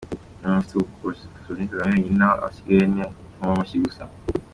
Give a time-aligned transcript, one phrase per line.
[0.43, 2.99] Umuntu ufite ubwo bushobozi ni Kagame wenyine naho abasigaye ni
[3.31, 4.03] inkomamashyi gusa.